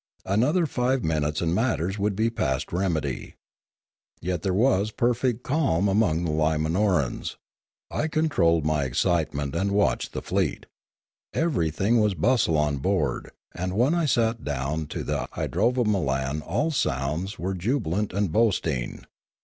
[0.25, 3.35] Another five minutes and matters would be past remedy.
[4.19, 7.35] Yet there was perfect calm among the Lima norans.
[7.91, 10.65] I controlled my excitement and watched the fleet.
[11.35, 17.37] Everything was bustle on board, and when I sat down to the idrovamolan all sounds
[17.37, 19.05] were jubilant and boasting.